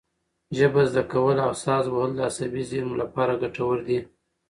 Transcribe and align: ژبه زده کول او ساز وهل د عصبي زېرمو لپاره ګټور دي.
ژبه 0.57 0.81
زده 0.91 1.03
کول 1.11 1.37
او 1.45 1.51
ساز 1.63 1.85
وهل 1.89 2.11
د 2.15 2.19
عصبي 2.29 2.63
زېرمو 2.69 2.99
لپاره 3.03 3.39
ګټور 3.43 3.77
دي. 3.87 3.99